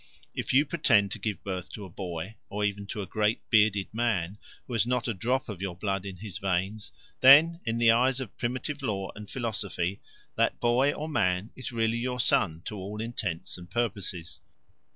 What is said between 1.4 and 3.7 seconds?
birth to a boy, or even to a great